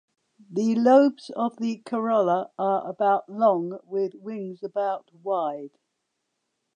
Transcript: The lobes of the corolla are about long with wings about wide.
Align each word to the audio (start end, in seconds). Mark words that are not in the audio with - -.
The 0.49 0.73
lobes 0.73 1.29
of 1.29 1.57
the 1.57 1.77
corolla 1.85 2.49
are 2.57 2.89
about 2.89 3.29
long 3.29 3.77
with 3.85 4.15
wings 4.15 4.63
about 4.63 5.11
wide. 5.13 5.77